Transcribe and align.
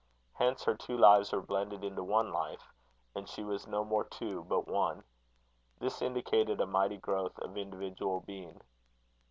Hence 0.33 0.63
her 0.63 0.73
two 0.73 0.97
lives 0.97 1.31
were 1.31 1.43
blended 1.43 1.83
into 1.83 2.03
one 2.03 2.31
life; 2.33 2.73
and 3.13 3.29
she 3.29 3.43
was 3.43 3.67
no 3.67 3.85
more 3.85 4.03
two, 4.05 4.43
but 4.45 4.67
one. 4.67 5.03
This 5.77 6.01
indicated 6.01 6.59
a 6.59 6.65
mighty 6.65 6.97
growth 6.97 7.37
of 7.37 7.55
individual 7.55 8.19
being. 8.21 8.61